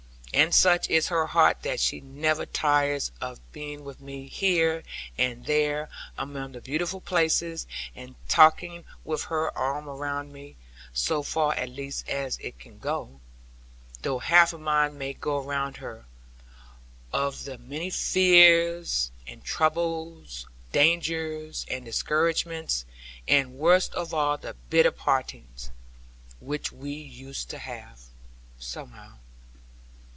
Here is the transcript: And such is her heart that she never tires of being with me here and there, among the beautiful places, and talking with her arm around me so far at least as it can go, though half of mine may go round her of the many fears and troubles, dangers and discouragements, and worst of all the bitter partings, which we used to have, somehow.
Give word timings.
And 0.33 0.55
such 0.55 0.89
is 0.89 1.09
her 1.09 1.25
heart 1.27 1.63
that 1.63 1.81
she 1.81 1.99
never 1.99 2.45
tires 2.45 3.11
of 3.19 3.41
being 3.51 3.83
with 3.83 3.99
me 3.99 4.29
here 4.29 4.83
and 5.17 5.45
there, 5.45 5.89
among 6.17 6.53
the 6.53 6.61
beautiful 6.61 7.01
places, 7.01 7.67
and 7.97 8.15
talking 8.29 8.85
with 9.03 9.25
her 9.25 9.55
arm 9.57 9.89
around 9.89 10.31
me 10.31 10.55
so 10.93 11.21
far 11.21 11.53
at 11.55 11.67
least 11.67 12.07
as 12.07 12.37
it 12.37 12.57
can 12.59 12.77
go, 12.79 13.19
though 14.03 14.19
half 14.19 14.53
of 14.53 14.61
mine 14.61 14.97
may 14.97 15.11
go 15.11 15.37
round 15.37 15.77
her 15.77 16.05
of 17.11 17.43
the 17.43 17.57
many 17.57 17.89
fears 17.89 19.11
and 19.27 19.43
troubles, 19.43 20.47
dangers 20.71 21.65
and 21.69 21.83
discouragements, 21.83 22.85
and 23.27 23.55
worst 23.59 23.93
of 23.95 24.13
all 24.13 24.37
the 24.37 24.53
bitter 24.69 24.91
partings, 24.91 25.71
which 26.39 26.71
we 26.71 26.93
used 26.93 27.49
to 27.49 27.57
have, 27.59 28.03
somehow. 28.57 29.15